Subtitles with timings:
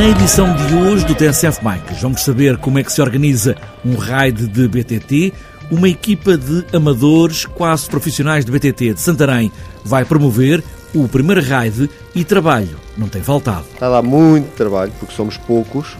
[0.00, 3.54] Na edição de hoje do TSF Bikes, vamos saber como é que se organiza
[3.84, 5.30] um raid de BTT.
[5.70, 9.52] Uma equipa de amadores quase profissionais de BTT de Santarém
[9.84, 10.64] vai promover
[10.94, 13.66] o primeiro raid e trabalho não tem faltado.
[13.74, 15.98] Está a dar muito trabalho, porque somos poucos,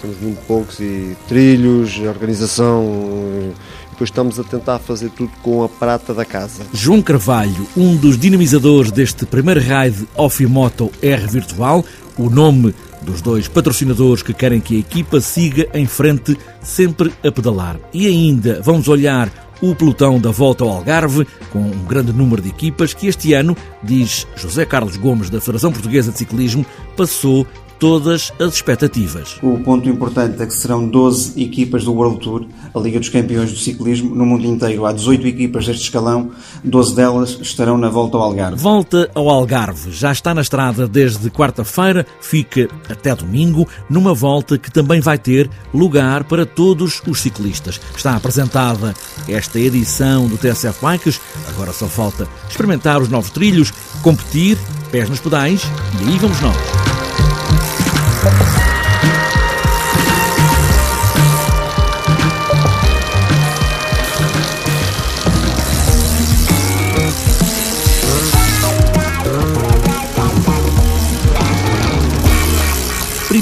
[0.00, 3.52] somos muito poucos e trilhos, organização,
[3.90, 6.62] depois estamos a tentar fazer tudo com a prata da casa.
[6.72, 10.06] João Carvalho, um dos dinamizadores deste primeiro raid
[10.48, 11.84] Moto R Virtual,
[12.16, 17.30] o nome dos dois patrocinadores que querem que a equipa siga em frente, sempre a
[17.30, 17.78] pedalar.
[17.92, 19.30] E ainda vamos olhar
[19.62, 23.56] o pelotão da volta ao Algarve, com um grande número de equipas que este ano,
[23.82, 26.64] diz José Carlos Gomes da Federação Portuguesa de Ciclismo,
[26.96, 27.46] passou
[27.80, 29.38] todas as expectativas.
[29.42, 33.50] O ponto importante é que serão 12 equipas do World Tour, a Liga dos Campeões
[33.50, 34.84] do Ciclismo, no mundo inteiro.
[34.84, 36.30] Há 18 equipas deste escalão,
[36.62, 38.62] 12 delas estarão na volta ao Algarve.
[38.62, 39.90] Volta ao Algarve.
[39.90, 45.48] Já está na estrada desde quarta-feira, fica até domingo, numa volta que também vai ter
[45.72, 47.80] lugar para todos os ciclistas.
[47.96, 48.94] Está apresentada
[49.26, 53.72] esta edição do TSF Bikes, agora só falta experimentar os novos trilhos,
[54.02, 54.58] competir,
[54.90, 55.62] pés nos pedais,
[56.02, 56.89] e aí vamos nós.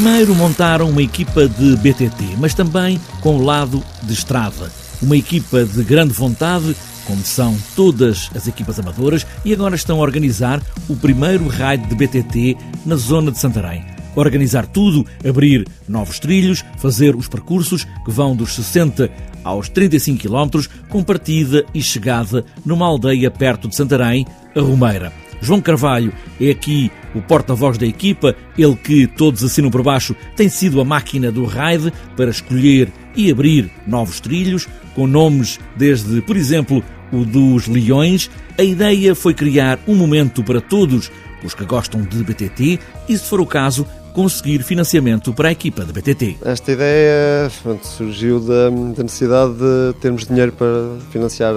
[0.09, 4.73] Primeiro montaram uma equipa de BTT, mas também com o lado de estrada.
[5.03, 10.01] Uma equipa de grande vontade, como são todas as equipas amadoras, e agora estão a
[10.01, 13.85] organizar o primeiro raid de BTT na zona de Santarém.
[14.17, 19.11] Organizar tudo, abrir novos trilhos, fazer os percursos que vão dos 60
[19.45, 24.27] aos 35 km, com partida e chegada numa aldeia perto de Santarém,
[24.57, 25.13] a Romeira.
[25.41, 30.49] João Carvalho é aqui o porta-voz da equipa, ele que, todos assinam por baixo, tem
[30.49, 36.37] sido a máquina do raid para escolher e abrir novos trilhos, com nomes desde, por
[36.37, 38.31] exemplo, o dos Leões.
[38.57, 41.11] A ideia foi criar um momento para todos
[41.43, 42.79] os que gostam de BTT
[43.09, 46.39] e, se for o caso, conseguir financiamento para a equipa de BTT.
[46.45, 47.51] Esta ideia
[47.83, 51.55] surgiu da, da necessidade de termos dinheiro para financiar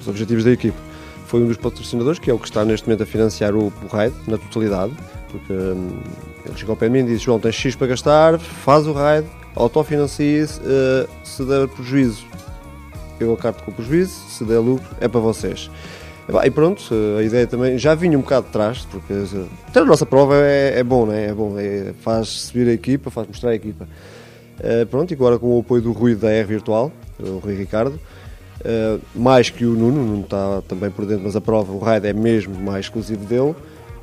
[0.00, 0.93] os objetivos da equipa
[1.26, 3.86] foi um dos patrocinadores, que é o que está neste momento a financiar o, o
[3.90, 4.92] raid na totalidade,
[5.30, 5.98] porque hum,
[6.44, 8.92] ele chegou ao pé de mim e disse: João, tens X para gastar, faz o
[8.92, 9.26] raid,
[9.56, 12.24] autofinancia-se, uh, se der prejuízo,
[13.18, 15.70] eu acarto com o prejuízo, se der lucro, é para vocês.
[16.42, 16.82] E pronto,
[17.18, 19.12] a ideia também já vinha um bocado de trás, porque
[19.72, 21.26] ter a nossa prova é, é bom, né?
[21.26, 23.86] é bom, é, faz subir a equipa, faz mostrar a equipa.
[24.58, 28.00] Uh, pronto, e agora com o apoio do Rui da R Virtual, o Rui Ricardo,
[28.60, 31.78] Uh, mais que o Nuno, o Nuno está também por dentro, mas a prova, o
[31.78, 33.54] raid é mesmo mais exclusivo dele.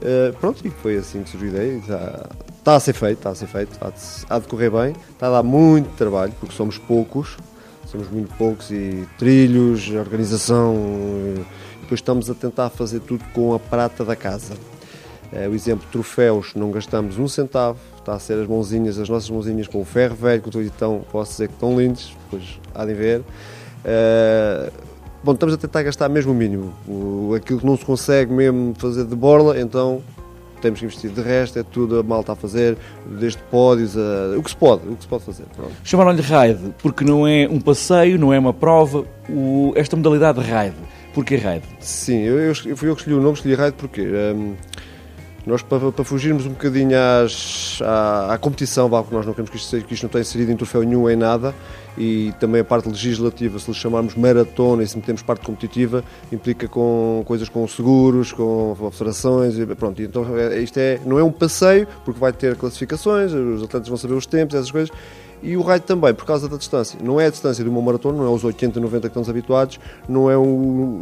[0.01, 1.77] Uh, pronto, e foi assim que surgiu a ideia.
[1.77, 4.95] Está, está a ser feito, está a ser feito, está a, há de correr bem.
[5.11, 7.37] Está a dar muito trabalho, porque somos poucos,
[7.85, 10.75] somos muito poucos e trilhos, organização.
[10.75, 11.45] E
[11.81, 14.53] depois estamos a tentar fazer tudo com a prata da casa.
[15.31, 19.29] Uh, o exemplo, troféus, não gastamos um centavo, está a ser as mãozinhas, as nossas
[19.29, 22.93] mãozinhas com o ferro velho, que então posso dizer que estão lindos, depois há de
[22.93, 23.23] ver.
[23.85, 24.71] Uh,
[25.23, 26.73] bom, estamos a tentar gastar mesmo o mínimo.
[26.87, 30.01] O, aquilo que não se consegue mesmo fazer de borla, então
[30.61, 31.11] temos que investir.
[31.11, 32.77] De resto, é tudo a malta a fazer,
[33.19, 34.37] desde pódios a.
[34.37, 35.45] o que se pode, o que se pode fazer.
[35.83, 40.49] Chamaram-lhe raid, porque não é um passeio, não é uma prova, o, esta modalidade de
[40.49, 40.75] raid.
[41.13, 41.65] Porquê raid?
[41.79, 44.01] Sim, eu, eu, fui eu que escolhi o nome, escolhi raid porque.
[44.01, 44.55] Um,
[45.45, 49.57] nós, para, para, fugirmos um bocadinho às, à, à competição, que nós não queremos que
[49.57, 51.53] isto, que isto não tenha inserido em troféu nenhum em nada,
[51.97, 56.67] e também a parte legislativa, se lhe chamarmos maratona e se metemos parte competitiva, implica
[56.67, 60.01] com coisas com seguros, com federações, e pronto.
[60.01, 63.97] Então é, isto é, não é um passeio, porque vai ter classificações, os atletas vão
[63.97, 64.91] saber os tempos, essas coisas,
[65.43, 66.99] e o raid também, por causa da distância.
[67.03, 69.79] Não é a distância de uma maratona, não é os 80, 90 que estamos habituados,
[70.07, 70.35] não é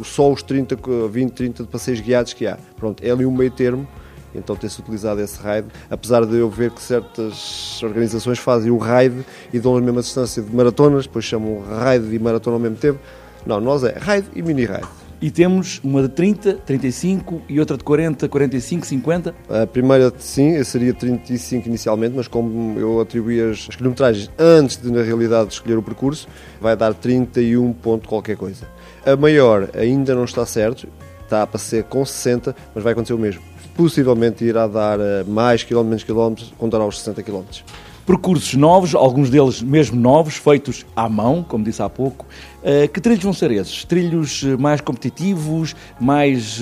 [0.06, 0.78] só os 30,
[1.10, 2.58] 20, 30 de passeios guiados que há.
[2.78, 3.86] Pronto, é ali um meio termo
[4.34, 9.26] então tem-se utilizado esse raid, apesar de eu ver que certas organizações fazem o raid
[9.54, 13.00] e dão a mesma distância de maratonas, depois chamam raid e maratona ao mesmo tempo.
[13.46, 14.88] Não, nós é raid e mini raid.
[15.22, 19.36] E temos uma de 30, 35 e outra de 40, 45, 50?
[19.50, 24.90] A primeira, sim, seria 35 inicialmente, mas como eu atribuí as, as quilometragens antes de,
[24.90, 26.26] na realidade, escolher o percurso,
[26.62, 28.66] vai dar 31 ponto qualquer coisa.
[29.06, 30.88] A maior ainda não está certo,
[31.22, 33.49] está para ser com 60, mas vai acontecer o mesmo
[33.80, 37.64] possivelmente irá dar eh, mais quilómetros, menos quilómetros, contará aos 60 quilómetros.
[38.06, 42.26] Percursos novos, alguns deles mesmo novos, feitos à mão, como disse há pouco.
[42.62, 43.86] Eh, que trilhos vão ser esses?
[43.86, 46.60] Trilhos eh, mais competitivos, mais,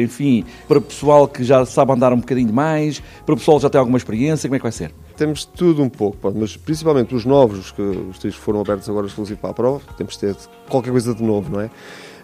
[0.00, 3.64] enfim, para o pessoal que já sabe andar um bocadinho mais, para o pessoal que
[3.64, 4.92] já tem alguma experiência, como é que vai ser?
[5.16, 9.38] temos tudo um pouco, mas principalmente os novos, que os trilhos foram abertos agora exclusivo
[9.38, 10.36] para a prova, temos de ter
[10.68, 11.70] qualquer coisa de novo, não é?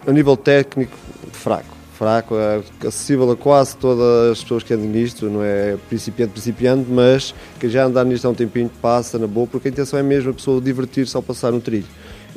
[0.07, 0.97] A nível técnico,
[1.31, 1.78] fraco.
[1.99, 6.89] Fraco, é acessível a quase todas as pessoas que andam nisto, não é principiante, principiante,
[6.89, 10.01] mas que já andar nisto há um tempinho passa na boa, porque a intenção é
[10.01, 11.87] mesmo a pessoa divertir-se ao passar no trilho.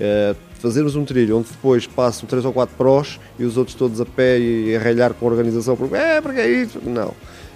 [0.00, 4.00] É, fazermos um trilho onde depois passam 3 ou 4 prós e os outros todos
[4.00, 6.80] a pé e a ralhar com a organização, porque é, porque é isso?
[6.84, 7.08] Não.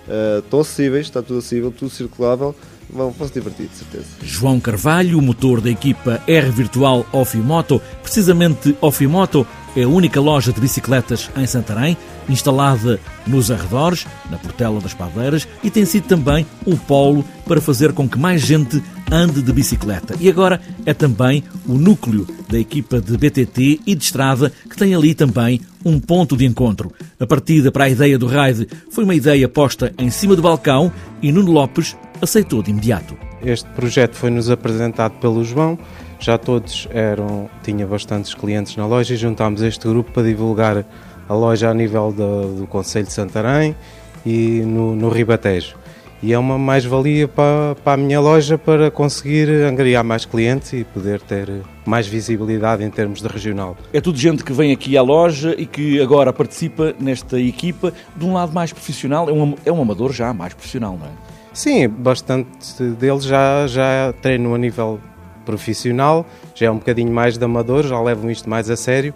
[0.07, 2.55] Uh, estão acessíveis, está tudo acessível, tudo circulável,
[2.89, 4.07] vão, vão se divertir, de certeza.
[4.23, 9.45] João Carvalho, motor da equipa R Virtual Ofimoto, precisamente Ofimoto
[9.77, 11.97] é a única loja de bicicletas em Santarém,
[12.29, 17.93] instalada nos arredores, na Portela das Padeiras, e tem sido também o polo para fazer
[17.93, 20.17] com que mais gente ande de bicicleta.
[20.19, 24.95] E agora é também o núcleo da equipa de BTT e de estrada, que tem
[24.95, 26.93] ali também um ponto de encontro.
[27.21, 30.91] A partida para a ideia do raid foi uma ideia posta em cima do balcão
[31.23, 33.26] e Nuno Lopes aceitou de imediato.
[33.43, 35.79] Este projeto foi-nos apresentado pelo João,
[36.19, 40.85] já todos eram, tinha bastantes clientes na loja e juntámos este grupo para divulgar
[41.29, 43.77] a loja a nível do, do Conselho de Santarém
[44.25, 45.77] e no, no Ribatejo.
[46.23, 50.83] E é uma mais-valia para, para a minha loja para conseguir angariar mais clientes e
[50.83, 51.49] poder ter
[51.85, 53.77] mais visibilidade em termos de regional.
[53.93, 58.25] É tudo gente que vem aqui à loja e que agora participa nesta equipa de
[58.25, 59.29] um lado mais profissional.
[59.29, 61.36] É um, é um amador já mais profissional, não é?
[61.57, 65.01] Sim, bastante deles já, já treinam a nível
[65.47, 69.15] profissional, já é um bocadinho mais de amador, já levam isto mais a sério,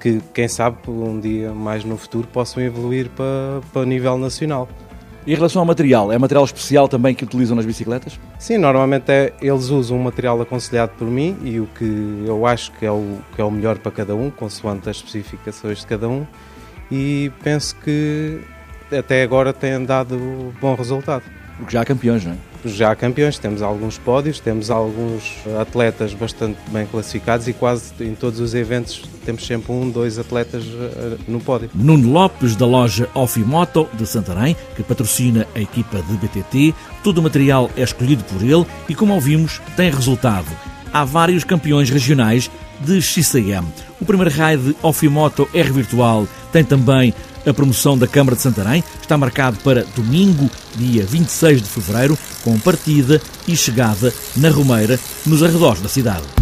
[0.00, 4.68] que quem sabe um dia mais no futuro possam evoluir para, para nível nacional.
[5.26, 8.20] E em relação ao material, é material especial também que utilizam nas bicicletas?
[8.38, 12.70] Sim, normalmente é, eles usam um material aconselhado por mim e o que eu acho
[12.70, 16.08] que é o, que é o melhor para cada um, consoante as especificações de cada
[16.08, 16.24] um,
[16.88, 18.42] e penso que
[18.96, 21.39] até agora tem dado bom resultado.
[21.60, 22.36] Porque já há campeões, não é?
[22.64, 28.40] já campeões, temos alguns pódios, temos alguns atletas bastante bem classificados e quase em todos
[28.40, 31.70] os eventos temos sempre um, dois atletas eh, no pódio.
[31.74, 36.74] Nuno Lopes, da loja Ofimoto de Santarém, que patrocina a equipa de BTT.
[37.02, 40.48] Todo o material é escolhido por ele e, como ouvimos, tem resultado.
[40.92, 43.66] Há vários campeões regionais de XCM.
[44.00, 47.14] O primeiro raid Ofimoto R Virtual tem também
[47.46, 52.58] a promoção da Câmara de Santarém está marcado para domingo, dia 26 de fevereiro, com
[52.58, 56.39] partida e chegada na Romeira, nos arredores da cidade.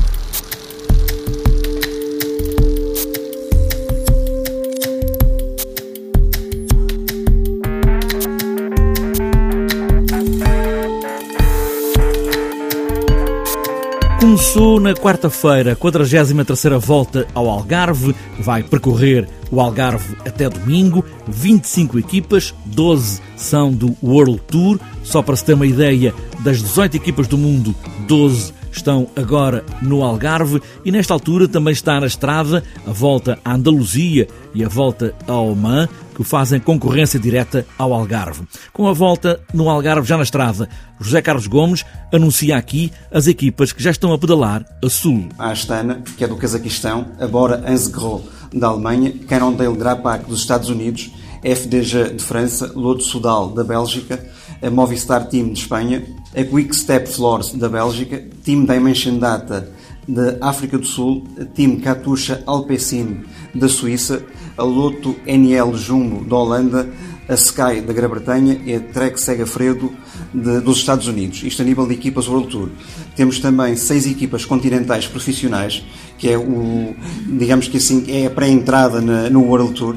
[14.48, 21.98] Começou na quarta-feira, a 43ª volta ao Algarve, vai percorrer o Algarve até domingo, 25
[21.98, 27.26] equipas, 12 são do World Tour, só para se ter uma ideia, das 18 equipas
[27.26, 27.74] do mundo,
[28.06, 30.62] 12 estão agora no Algarve.
[30.82, 35.50] E nesta altura também está na estrada a volta à Andaluzia e a volta ao
[35.50, 35.88] Oman,
[36.18, 38.42] que fazem concorrência direta ao Algarve.
[38.72, 43.70] Com a volta no Algarve já na estrada, José Carlos Gomes anuncia aqui as equipas
[43.70, 45.28] que já estão a pedalar a sul.
[45.38, 50.68] A Astana, que é do Cazaquistão, a Bora Ansgro da Alemanha, Cannondale Drapac dos Estados
[50.68, 51.12] Unidos,
[51.44, 54.18] FDG de França, Lodo Sudal da Bélgica,
[54.60, 59.70] a Movistar Team de Espanha, a Quick Step Floors da Bélgica, Team Dimension Data
[60.08, 64.20] da África do Sul, Team Katusha Alpecin da Suíça,
[64.58, 66.88] a Loto NL Jumbo da Holanda,
[67.28, 69.92] a Sky da Grã-Bretanha e a Trek Segafredo
[70.34, 71.42] de, dos Estados Unidos.
[71.44, 72.68] Isto a nível de equipas World Tour.
[73.14, 75.84] Temos também seis equipas continentais profissionais,
[76.18, 76.94] que é o,
[77.26, 79.00] digamos que assim, é a pré-entrada
[79.30, 79.96] no World Tour.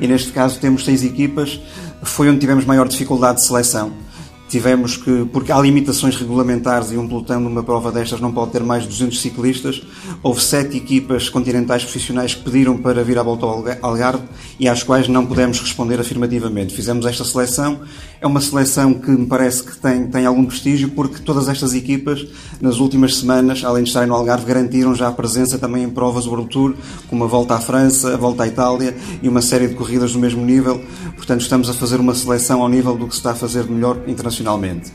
[0.00, 1.60] E neste caso temos seis equipas,
[2.02, 4.05] foi onde tivemos maior dificuldade de seleção
[4.48, 8.62] Tivemos que, porque há limitações regulamentares e um pelotão numa prova destas não pode ter
[8.62, 9.82] mais de 200 ciclistas,
[10.22, 14.22] houve sete equipas continentais profissionais que pediram para vir à volta ao Algarve
[14.60, 16.72] e às quais não pudemos responder afirmativamente.
[16.72, 17.80] Fizemos esta seleção,
[18.20, 22.24] é uma seleção que me parece que tem, tem algum prestígio porque todas estas equipas,
[22.60, 26.26] nas últimas semanas, além de estarem no Algarve, garantiram já a presença também em provas
[26.26, 26.74] World Tour,
[27.08, 30.18] como a volta à França, a volta à Itália e uma série de corridas do
[30.20, 30.80] mesmo nível.
[31.16, 33.98] Portanto, estamos a fazer uma seleção ao nível do que se está a fazer melhor
[34.06, 34.92] internacionalmente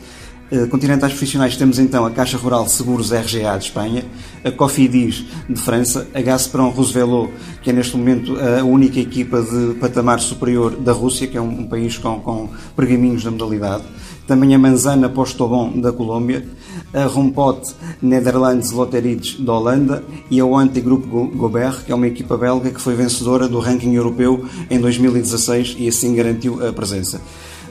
[0.70, 4.04] continentais profissionais temos então a Caixa Rural Seguros RGA de Espanha,
[4.44, 7.30] a Cofidis de França, a Gazprom Roosevelt,
[7.62, 11.66] que é neste momento a única equipa de patamar superior da Rússia, que é um,
[11.68, 13.84] país com, com pergaminhos da modalidade,
[14.28, 16.46] também a Manzana Postobon da Colômbia,
[16.94, 22.72] a Rompot Netherlands Lotterides da Holanda e a Oante Gobert, que é uma equipa belga
[22.72, 27.22] que foi vencedora do ranking europeu em 2016 e assim garantiu a presença.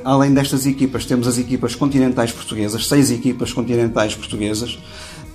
[0.04, 4.78] Além destas equipas, temos as equipas continentais portuguesas, seis equipas continentais portuguesas,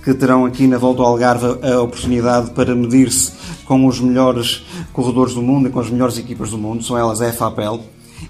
[0.02, 3.32] que terão aqui na Volta ao Algarve a oportunidade para medir-se
[3.64, 6.82] com os melhores corredores do mundo e com as melhores equipas do mundo.
[6.82, 7.80] São elas a FAPEL,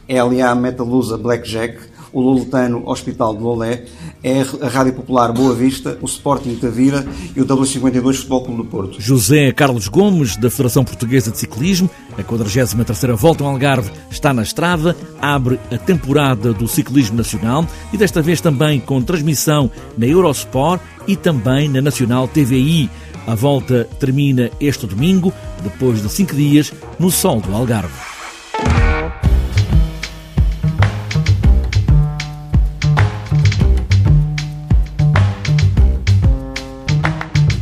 [0.09, 1.79] LA Metalusa Blackjack,
[2.17, 3.85] o Luletano Hospital de Lolé,
[4.25, 7.07] é a Rádio Popular Boa Vista, o Sporting Tavira
[7.37, 8.97] e o W52 Futebol Clube do Porto.
[8.99, 14.43] José Carlos Gomes, da Federação Portuguesa de Ciclismo, a 43ª Volta ao Algarve está na
[14.43, 20.81] estrada, abre a temporada do ciclismo nacional e desta vez também com transmissão na Eurosport
[21.07, 22.89] e também na Nacional TVI.
[23.27, 28.06] A volta termina este domingo, depois de cinco dias, no sol do Algarve.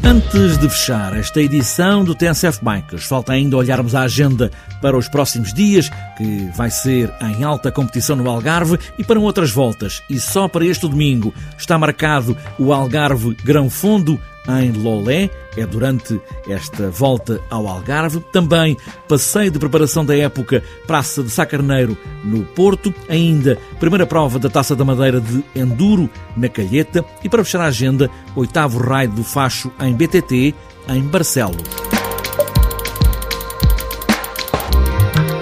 [0.06, 4.50] Antes de fechar esta edição do TNCF Bikers, falta ainda olharmos a agenda
[4.82, 9.50] para os próximos dias, que vai ser em alta competição no Algarve e para outras
[9.50, 10.02] voltas.
[10.10, 16.20] E só para este domingo está marcado o Algarve Grão Fundo em Lolé, é durante
[16.48, 18.20] esta volta ao Algarve.
[18.32, 18.76] Também
[19.08, 22.92] passeio de preparação da época Praça de Sacarneiro no Porto.
[23.08, 27.04] Ainda primeira prova da Taça da Madeira de Enduro na Calheta.
[27.22, 30.54] E para fechar a agenda, oitavo raio do Facho em BTT
[30.88, 31.62] em Barcelos.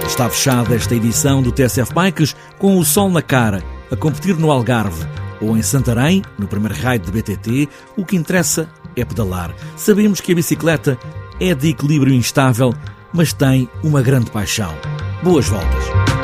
[0.06, 4.50] Está fechada esta edição do TSF Bikes com o sol na cara, a competir no
[4.50, 5.06] Algarve
[5.40, 9.54] ou em Santarém, no primeiro raio de BTT, o que interessa é pedalar.
[9.76, 10.98] Sabemos que a bicicleta
[11.40, 12.74] é de equilíbrio instável,
[13.12, 14.74] mas tem uma grande paixão.
[15.22, 16.21] Boas voltas!